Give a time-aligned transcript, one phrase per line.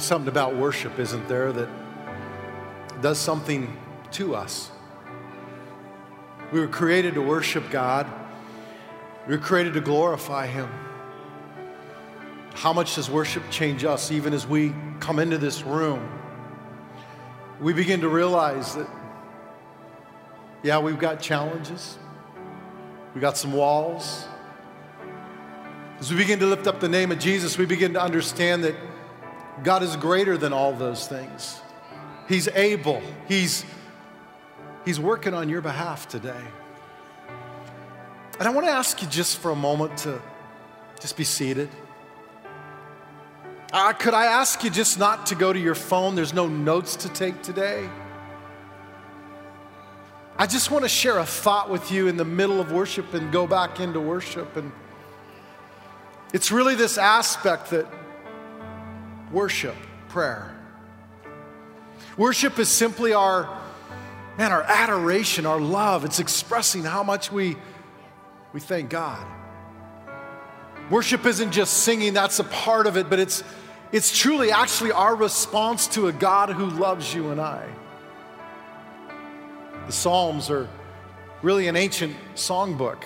[0.00, 1.68] something about worship, isn't there, that
[3.00, 3.76] does something
[4.12, 4.70] to us.
[6.52, 8.06] We were created to worship God,
[9.26, 10.68] we were created to glorify Him.
[12.54, 16.08] How much does worship change us even as we come into this room?
[17.60, 18.88] We begin to realize that,
[20.62, 21.98] yeah, we've got challenges,
[23.14, 24.26] we got some walls.
[26.00, 28.74] As we begin to lift up the name of Jesus, we begin to understand that
[29.62, 31.60] God is greater than all those things.
[32.28, 33.02] He's able.
[33.26, 33.64] He's,
[34.84, 36.40] he's working on your behalf today.
[38.38, 40.20] And I want to ask you just for a moment to
[41.00, 41.68] just be seated.
[43.72, 46.14] Uh, could I ask you just not to go to your phone?
[46.14, 47.88] There's no notes to take today.
[50.38, 53.32] I just want to share a thought with you in the middle of worship and
[53.32, 54.56] go back into worship.
[54.56, 54.70] And
[56.32, 57.86] it's really this aspect that
[59.30, 59.76] worship,
[60.08, 60.54] prayer.
[62.16, 63.48] Worship is simply our,
[64.36, 66.04] man, our adoration, our love.
[66.04, 67.56] It's expressing how much we,
[68.52, 69.24] we thank God.
[70.90, 73.44] Worship isn't just singing, that's a part of it, but it's,
[73.92, 77.68] it's truly actually our response to a God who loves you and I.
[79.86, 80.68] The Psalms are
[81.42, 83.02] really an ancient songbook.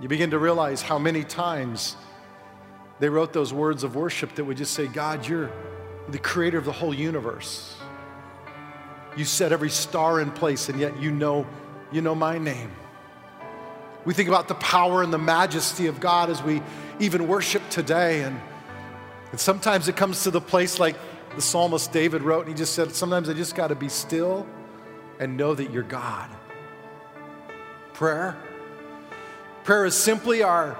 [0.00, 1.96] You begin to realize how many times
[3.04, 5.50] they wrote those words of worship that would just say, God, you're
[6.08, 7.76] the creator of the whole universe.
[9.14, 11.46] You set every star in place, and yet you know,
[11.92, 12.72] you know my name.
[14.06, 16.62] We think about the power and the majesty of God as we
[16.98, 18.22] even worship today.
[18.22, 18.40] And,
[19.32, 20.96] and sometimes it comes to the place like
[21.34, 24.46] the psalmist David wrote, and he just said, Sometimes I just got to be still
[25.20, 26.30] and know that you're God.
[27.92, 28.34] Prayer.
[29.62, 30.78] Prayer is simply our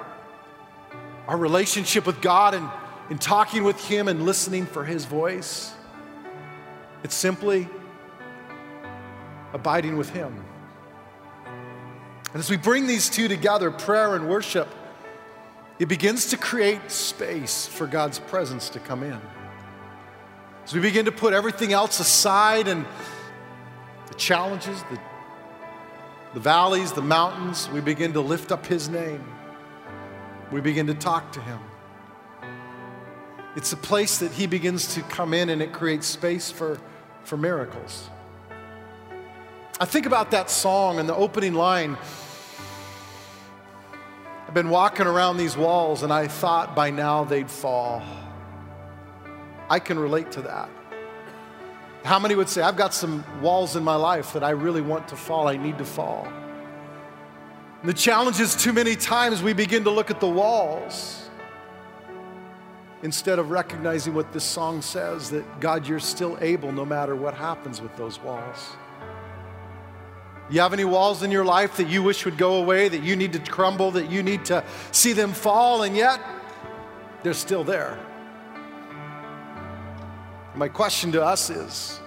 [1.27, 2.69] our relationship with God and
[3.11, 5.72] in talking with Him and listening for His voice.
[7.03, 7.69] It's simply
[9.52, 10.45] abiding with Him.
[12.33, 14.68] And as we bring these two together, prayer and worship,
[15.79, 19.20] it begins to create space for God's presence to come in.
[20.64, 22.86] As we begin to put everything else aside and
[24.08, 24.98] the challenges, the,
[26.33, 29.23] the valleys, the mountains, we begin to lift up His name
[30.55, 31.59] we begin to talk to Him.
[33.57, 36.79] It's a place that He begins to come in and it creates space for,
[37.25, 38.09] for miracles.
[39.81, 41.98] I think about that song and the opening line.
[44.47, 48.01] I've been walking around these walls and I thought by now they'd fall.
[49.69, 50.71] I can relate to that.
[52.05, 55.09] How many would say, I've got some walls in my life that I really want
[55.09, 56.29] to fall, I need to fall?
[57.84, 61.28] The challenge is too many times we begin to look at the walls
[63.02, 67.34] instead of recognizing what this song says that God, you're still able no matter what
[67.34, 68.70] happens with those walls.
[70.48, 73.17] You have any walls in your life that you wish would go away, that you
[73.17, 76.23] need to crumble, that you need to see them fall, and yet
[77.23, 77.98] they're still there?
[80.55, 82.00] My question to us is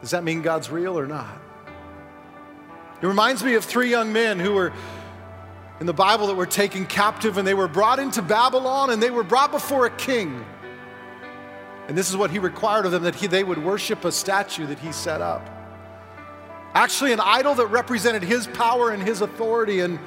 [0.00, 1.41] Does that mean God's real or not?
[3.02, 4.72] It reminds me of three young men who were
[5.80, 9.10] in the Bible that were taken captive and they were brought into Babylon and they
[9.10, 10.44] were brought before a king.
[11.88, 14.66] And this is what he required of them that he, they would worship a statue
[14.66, 15.44] that he set up.
[16.74, 19.80] Actually, an idol that represented his power and his authority.
[19.80, 19.98] And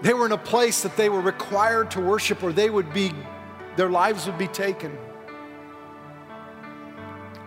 [0.00, 3.12] they were in a place that they were required to worship or they would be,
[3.76, 4.96] their lives would be taken.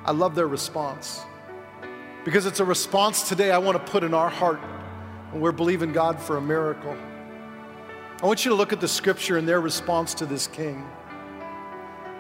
[0.06, 1.26] I love their response
[2.28, 4.60] because it's a response today I want to put in our heart
[5.32, 6.94] when we're believing God for a miracle.
[8.22, 10.86] I want you to look at the scripture and their response to this king.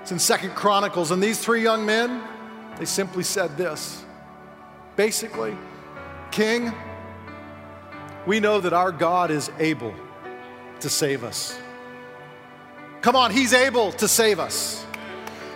[0.02, 2.24] It's in Second Chronicles, and these three young men,
[2.78, 4.06] they simply said this.
[4.96, 5.58] Basically,
[6.32, 6.72] King,
[8.26, 9.94] we know that our God is able
[10.80, 11.60] to save us.
[13.02, 14.86] Come on, He's able to save us.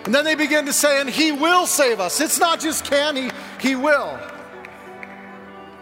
[0.03, 2.19] And then they begin to say, and He will save us.
[2.19, 3.31] It's not just can, He,
[3.61, 4.19] he will.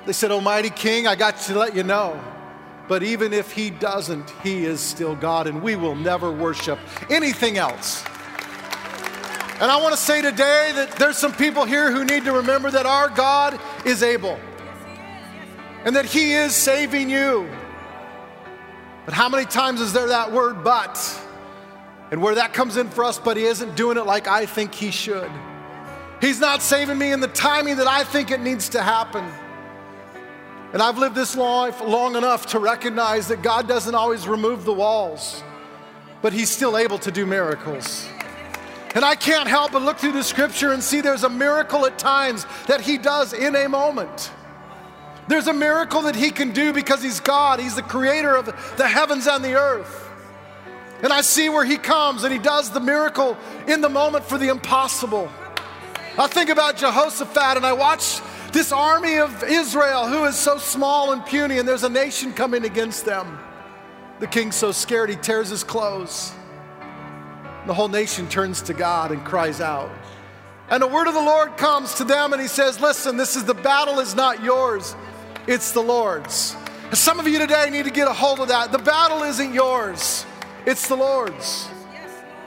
[0.09, 2.19] They said, Almighty King, I got to let you know.
[2.88, 6.79] But even if he doesn't, he is still God, and we will never worship
[7.11, 8.03] anything else.
[9.61, 12.71] And I want to say today that there's some people here who need to remember
[12.71, 14.39] that our God is able
[15.85, 17.47] and that he is saving you.
[19.05, 21.21] But how many times is there that word but?
[22.09, 24.73] And where that comes in for us, but he isn't doing it like I think
[24.73, 25.29] he should.
[26.19, 29.31] He's not saving me in the timing that I think it needs to happen.
[30.74, 34.74] And I've lived this life long enough to recognize that God doesn't always remove the
[34.74, 35.44] walls,
[36.21, 38.07] but He's still able to do miracles.
[38.95, 42.00] And I can't help but look through the scripture and see there's a miracle at
[42.00, 44.31] times that he does in a moment.
[45.27, 47.60] There's a miracle that he can do because he's God.
[47.60, 50.10] He's the creator of the heavens and the earth.
[51.04, 53.38] And I see where he comes and he does the miracle
[53.68, 55.30] in the moment for the impossible.
[56.18, 61.12] I think about Jehoshaphat and I watch this army of Israel who is so small
[61.12, 63.40] and puny, and there's a nation coming against them.
[64.19, 66.34] The king's so scared he tears his clothes.
[67.68, 69.92] The whole nation turns to God and cries out.
[70.69, 73.44] And the word of the Lord comes to them and he says, Listen, this is
[73.44, 74.96] the battle is not yours,
[75.48, 76.56] it's the Lord's.
[76.94, 78.72] Some of you today need to get a hold of that.
[78.72, 80.25] The battle isn't yours,
[80.66, 81.68] it's the Lord's.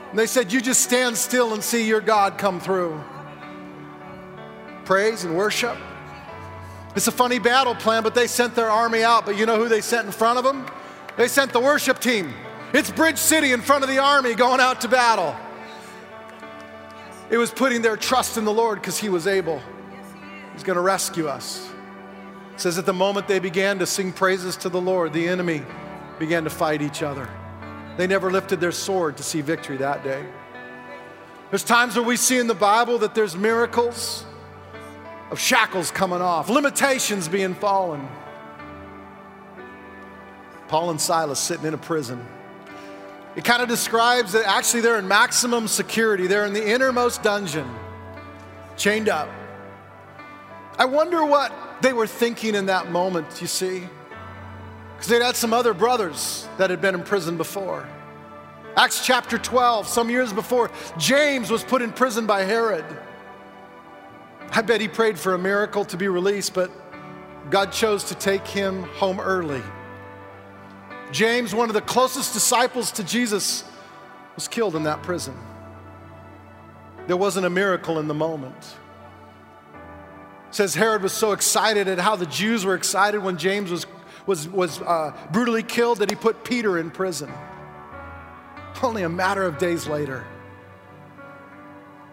[0.09, 3.01] And they said, You just stand still and see your God come through.
[4.85, 5.77] Praise and worship.
[6.95, 9.25] It's a funny battle plan, but they sent their army out.
[9.25, 10.67] But you know who they sent in front of them?
[11.17, 12.33] They sent the worship team.
[12.73, 15.35] It's Bridge City in front of the army going out to battle.
[17.29, 19.61] It was putting their trust in the Lord because He was able.
[20.53, 21.69] He's going to rescue us.
[22.53, 25.63] It says at the moment they began to sing praises to the Lord, the enemy
[26.19, 27.27] began to fight each other.
[27.97, 30.23] They never lifted their sword to see victory that day.
[31.49, 34.25] There's times where we see in the Bible that there's miracles
[35.33, 38.07] of shackles coming off, limitations being fallen.
[40.67, 42.23] Paul and Silas sitting in a prison.
[43.35, 46.27] It kind of describes that actually they're in maximum security.
[46.27, 47.67] They're in the innermost dungeon,
[48.77, 49.27] chained up.
[50.77, 51.51] I wonder what
[51.81, 53.89] they were thinking in that moment, you see.
[54.93, 57.89] Because they'd had some other brothers that had been in prison before.
[58.77, 60.69] Acts chapter 12, some years before,
[60.99, 62.85] James was put in prison by Herod.
[64.51, 66.71] I bet he prayed for a miracle to be released, but
[67.49, 69.61] God chose to take him home early.
[71.11, 73.63] James, one of the closest disciples to Jesus,
[74.35, 75.35] was killed in that prison.
[77.07, 78.75] There wasn't a miracle in the moment.
[80.49, 83.85] It says Herod was so excited at how the Jews were excited when James was,
[84.25, 87.31] was, was uh, brutally killed that he put Peter in prison.
[88.81, 90.25] Only a matter of days later.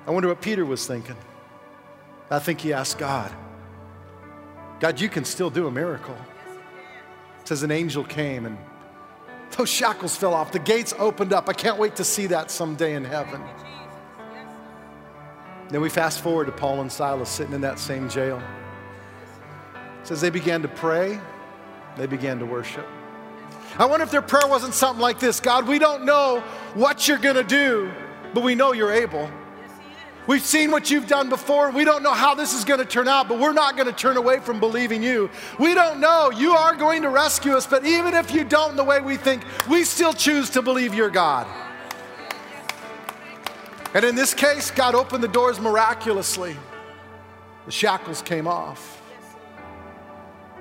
[0.07, 1.17] I wonder what Peter was thinking.
[2.31, 3.33] I think he asked God,
[4.79, 6.17] God, you can still do a miracle.
[7.41, 8.57] It says an angel came and
[9.57, 10.53] those shackles fell off.
[10.53, 11.49] The gates opened up.
[11.49, 13.43] I can't wait to see that someday in heaven.
[15.69, 18.43] Then we fast forward to Paul and Silas sitting in that same jail.
[20.01, 21.21] It says they began to pray,
[21.97, 22.87] they began to worship.
[23.79, 26.41] I wonder if their prayer wasn't something like this God, we don't know
[26.75, 27.91] what you're going to do,
[28.35, 29.31] but we know you're able.
[30.27, 31.71] We've seen what you've done before.
[31.71, 33.93] We don't know how this is going to turn out, but we're not going to
[33.93, 35.31] turn away from believing you.
[35.59, 36.31] We don't know.
[36.31, 39.17] You are going to rescue us, but even if you don't in the way we
[39.17, 41.47] think, we still choose to believe you're God.
[43.93, 46.57] And in this case, God opened the doors miraculously.
[47.67, 49.03] The shackles came off.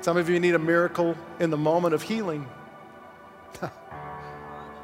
[0.01, 2.47] Some of you need a miracle in the moment of healing.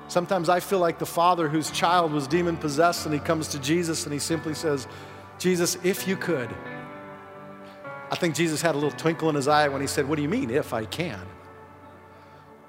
[0.07, 3.59] Sometimes I feel like the father whose child was demon possessed and he comes to
[3.59, 4.87] Jesus and he simply says,
[5.39, 6.49] Jesus, if you could.
[8.11, 10.21] I think Jesus had a little twinkle in his eye when he said, What do
[10.21, 11.19] you mean, if I can?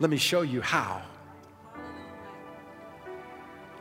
[0.00, 1.02] Let me show you how.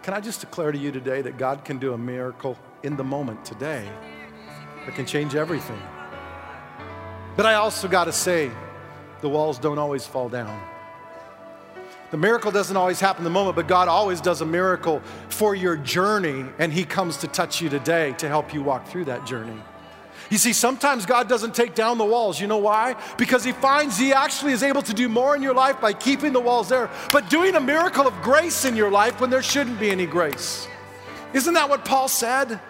[0.03, 3.03] Can I just declare to you today that God can do a miracle in the
[3.03, 3.89] moment today
[4.85, 5.81] that can change everything?
[7.35, 8.51] But I also got to say,
[9.21, 10.74] the walls don't always fall down.
[12.15, 15.53] The miracle doesn't always happen in the moment, but God always does a miracle for
[15.53, 19.25] your journey, and He comes to touch you today to help you walk through that
[19.25, 19.61] journey.
[20.29, 22.39] You see, sometimes God doesn't take down the walls.
[22.39, 22.95] You know why?
[23.17, 26.31] Because He finds He actually is able to do more in your life by keeping
[26.31, 29.77] the walls there, but doing a miracle of grace in your life when there shouldn't
[29.77, 30.69] be any grace.
[31.33, 32.61] Isn't that what Paul said?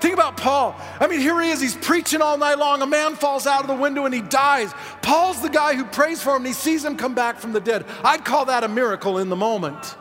[0.00, 0.74] Think about Paul.
[0.98, 2.80] I mean, here he is, he's preaching all night long.
[2.80, 4.72] A man falls out of the window and he dies.
[5.02, 7.60] Paul's the guy who prays for him and he sees him come back from the
[7.60, 7.84] dead.
[8.02, 9.96] I'd call that a miracle in the moment.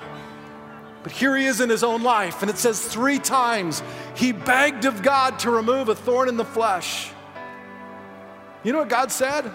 [1.03, 3.81] But here he is in his own life, and it says three times
[4.15, 7.11] he begged of God to remove a thorn in the flesh.
[8.63, 9.49] You know what God said?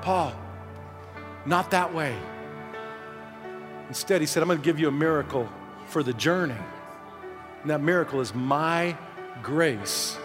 [0.00, 0.34] Paul,
[1.44, 2.16] not that way.
[3.88, 5.48] Instead, he said, I'm going to give you a miracle
[5.86, 6.56] for the journey.
[7.62, 8.96] And that miracle is my
[9.42, 10.16] grace,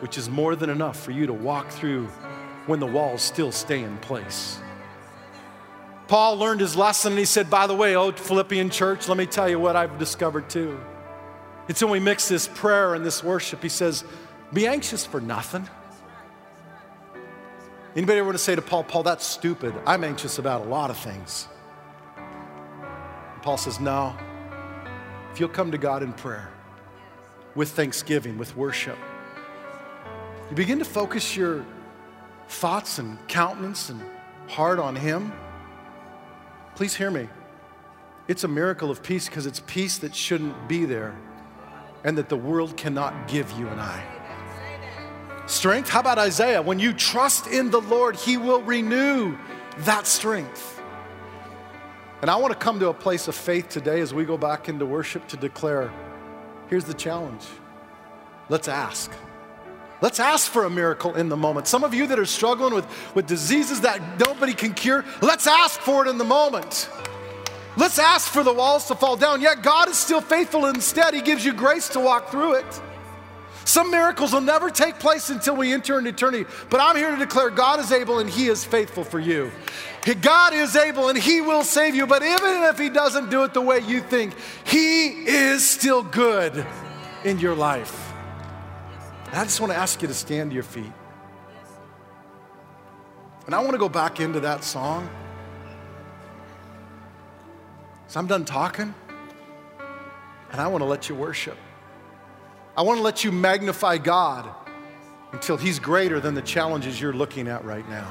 [0.00, 2.06] which is more than enough for you to walk through
[2.66, 4.58] when the walls still stay in place.
[6.08, 9.26] Paul learned his lesson and he said, By the way, oh, Philippian church, let me
[9.26, 10.78] tell you what I've discovered too.
[11.68, 14.04] It's when we mix this prayer and this worship, he says,
[14.52, 15.68] Be anxious for nothing.
[17.96, 19.74] Anybody ever want to say to Paul, Paul, that's stupid.
[19.86, 21.48] I'm anxious about a lot of things.
[23.40, 24.14] Paul says, No.
[25.32, 26.53] If you'll come to God in prayer,
[27.54, 28.98] with thanksgiving, with worship.
[30.50, 31.64] You begin to focus your
[32.48, 34.02] thoughts and countenance and
[34.48, 35.32] heart on Him.
[36.74, 37.28] Please hear me.
[38.26, 41.16] It's a miracle of peace because it's peace that shouldn't be there
[42.04, 44.02] and that the world cannot give you and I.
[45.46, 45.90] Strength?
[45.90, 46.62] How about Isaiah?
[46.62, 49.36] When you trust in the Lord, He will renew
[49.80, 50.80] that strength.
[52.22, 54.68] And I want to come to a place of faith today as we go back
[54.70, 55.92] into worship to declare
[56.68, 57.44] here's the challenge.
[58.48, 59.10] Let's ask.
[60.00, 61.66] Let's ask for a miracle in the moment.
[61.66, 65.80] Some of you that are struggling with, with diseases that nobody can cure, let's ask
[65.80, 66.90] for it in the moment.
[67.76, 69.40] Let's ask for the walls to fall down.
[69.40, 70.66] Yet God is still faithful.
[70.66, 72.80] Instead, He gives you grace to walk through it.
[73.64, 76.44] Some miracles will never take place until we enter into eternity.
[76.70, 79.50] But I'm here to declare God is able and He is faithful for you.
[80.20, 82.06] God is able and He will save you.
[82.06, 86.66] But even if He doesn't do it the way you think, He is still good
[87.24, 88.12] in your life.
[89.26, 90.92] And I just want to ask you to stand to your feet.
[93.46, 95.08] And I want to go back into that song.
[98.08, 98.94] So I'm done talking,
[100.52, 101.56] and I want to let you worship.
[102.76, 104.48] I want to let you magnify God
[105.32, 108.10] until He's greater than the challenges you're looking at right now.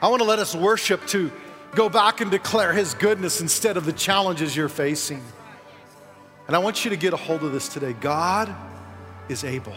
[0.00, 1.30] I want to let us worship to
[1.74, 5.22] go back and declare His goodness instead of the challenges you're facing.
[6.46, 7.92] And I want you to get a hold of this today.
[7.92, 8.54] God
[9.28, 9.76] is able.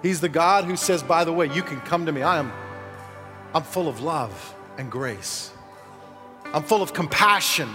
[0.00, 2.22] He's the God who says, by the way, you can come to me.
[2.22, 2.52] I am
[3.54, 5.52] I'm full of love and grace.
[6.52, 7.68] I'm full of compassion.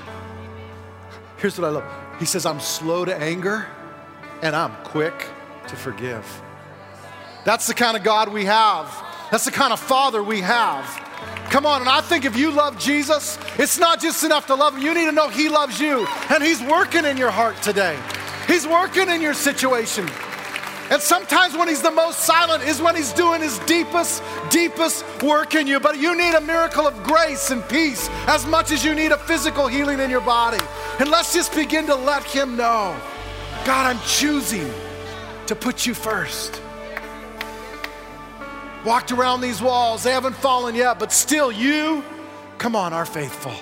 [1.38, 2.20] Here's what I love.
[2.20, 3.66] He says, I'm slow to anger
[4.42, 5.28] and I'm quick
[5.68, 6.26] to forgive.
[7.46, 8.88] That's the kind of God we have.
[9.32, 10.86] That's the kind of Father we have.
[11.50, 14.76] Come on, and I think if you love Jesus, it's not just enough to love
[14.76, 14.84] him.
[14.84, 17.98] You need to know he loves you, and he's working in your heart today.
[18.48, 20.08] He's working in your situation.
[20.92, 25.54] And sometimes when he's the most silent is when he's doing his deepest, deepest work
[25.54, 25.80] in you.
[25.80, 29.18] But you need a miracle of grace and peace as much as you need a
[29.18, 30.64] physical healing in your body.
[31.00, 33.00] And let's just begin to let him know
[33.70, 34.68] God, I'm choosing
[35.46, 36.60] to put you first.
[38.84, 42.04] Walked around these walls, they haven't fallen yet, but still, you,
[42.58, 43.54] come on, are faithful.